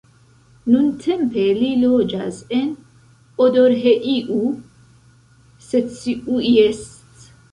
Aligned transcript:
Nuntempe 0.75 1.43
li 1.57 1.67
loĝas 1.81 2.39
en 2.61 2.71
Odorheiu 3.45 4.39
Secuiesc. 5.69 7.29